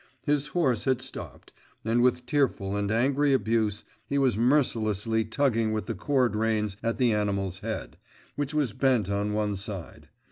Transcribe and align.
His 0.23 0.47
horse 0.47 0.85
had 0.85 0.99
stopped, 0.99 1.53
and 1.85 2.01
with 2.01 2.25
tearful 2.25 2.75
and 2.75 2.89
angry 2.89 3.33
abuse 3.33 3.83
he 4.09 4.17
was 4.17 4.35
mercilessly 4.35 5.23
tugging 5.25 5.73
with 5.73 5.85
the 5.85 5.93
cord 5.93 6.35
reins 6.35 6.75
at 6.81 6.97
the 6.97 7.13
animal's 7.13 7.59
head, 7.59 7.97
which 8.35 8.51
was 8.55 8.73
bent 8.73 9.11
on 9.11 9.33
one 9.33 9.55
side. 9.55 10.09